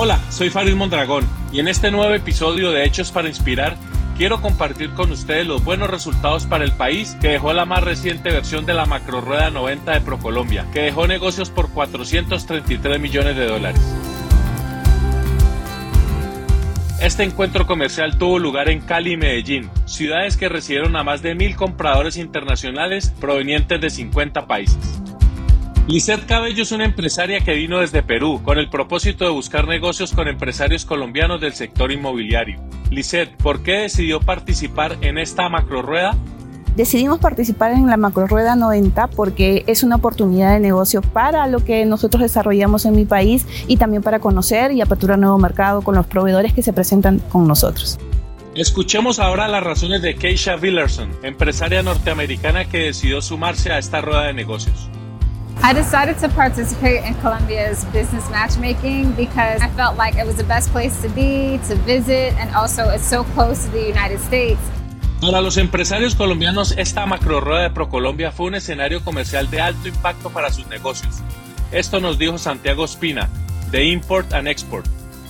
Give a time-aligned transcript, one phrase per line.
[0.00, 3.76] Hola, soy Farid Mondragón y en este nuevo episodio de Hechos para Inspirar
[4.16, 8.30] quiero compartir con ustedes los buenos resultados para el país que dejó la más reciente
[8.30, 13.80] versión de la macrorueda 90 de Procolombia, que dejó negocios por 433 millones de dólares.
[17.00, 21.34] Este encuentro comercial tuvo lugar en Cali y Medellín, ciudades que recibieron a más de
[21.34, 24.97] mil compradores internacionales provenientes de 50 países.
[25.88, 30.12] Lisette Cabello es una empresaria que vino desde Perú con el propósito de buscar negocios
[30.12, 32.60] con empresarios colombianos del sector inmobiliario.
[32.90, 36.14] Lisette, ¿por qué decidió participar en esta macrorueda?
[36.76, 41.86] Decidimos participar en la macrorueda 90 porque es una oportunidad de negocio para lo que
[41.86, 46.06] nosotros desarrollamos en mi país y también para conocer y aperturar nuevo mercado con los
[46.06, 47.98] proveedores que se presentan con nosotros.
[48.54, 54.24] Escuchemos ahora las razones de Keisha Villerson, empresaria norteamericana que decidió sumarse a esta rueda
[54.24, 54.90] de negocios.
[55.60, 60.44] I decided to participate in Colombia's business matchmaking because I felt like it was the
[60.44, 64.60] best place to be, to visit, and also it's so close to the United States.
[65.20, 69.88] Para los empresarios colombianos, esta macro rueda de ProColombia fue un escenario comercial de alto
[69.88, 71.16] impacto para sus negocios.
[71.72, 73.28] Esto nos dijo Santiago Espina,
[73.72, 74.86] de Import and Export.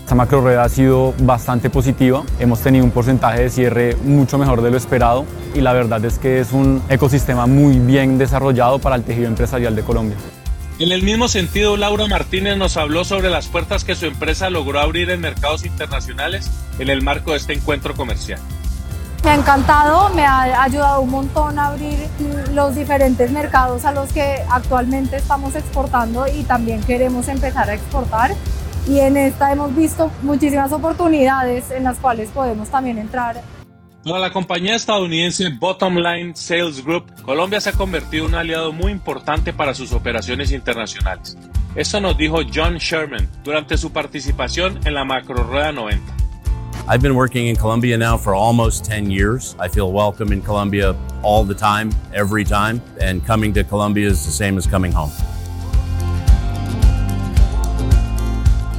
[0.09, 4.63] Esta macro rueda ha sido bastante positiva, hemos tenido un porcentaje de cierre mucho mejor
[4.63, 8.97] de lo esperado y la verdad es que es un ecosistema muy bien desarrollado para
[8.97, 10.17] el tejido empresarial de Colombia.
[10.79, 14.81] En el mismo sentido, Laura Martínez nos habló sobre las puertas que su empresa logró
[14.81, 18.41] abrir en mercados internacionales en el marco de este encuentro comercial.
[19.25, 21.99] Me ha encantado, me ha ayudado un montón a abrir
[22.55, 28.35] los diferentes mercados a los que actualmente estamos exportando y también queremos empezar a exportar
[28.89, 33.43] y en esta hemos visto muchísimas oportunidades en las cuales podemos también entrar.
[34.05, 38.73] Para la compañía estadounidense Bottom Line Sales Group, Colombia se ha convertido en un aliado
[38.73, 41.37] muy importante para sus operaciones internacionales.
[41.75, 46.15] Esto nos dijo John Sherman durante su participación en la Macro Rueda 90.
[46.91, 49.55] I've been working in Colombia now for almost 10 years.
[49.61, 54.25] I feel welcome in Colombia all the time, every time, and coming to Colombia is
[54.25, 55.11] the same as coming home.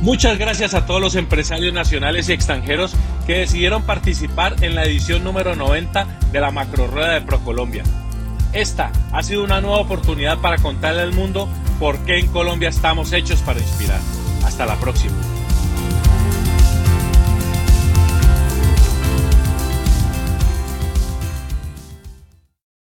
[0.02, 2.94] Muchas gracias a todos los empresarios nacionales y extranjeros
[3.28, 7.84] que decidieron participar en la edición número 90 de la Macro Rueda de ProColombia.
[8.54, 11.50] Esta ha sido una nueva oportunidad para contarle al mundo
[11.80, 14.00] por qué en Colombia estamos hechos para inspirar.
[14.46, 15.39] Hasta la próxima.